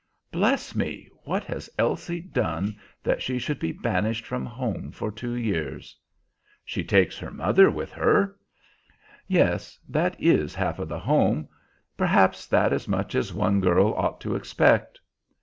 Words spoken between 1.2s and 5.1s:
what has Elsie done that she should be banished from home